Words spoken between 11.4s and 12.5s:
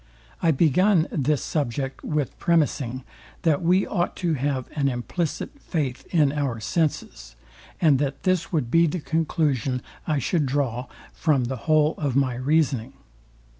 the whole of my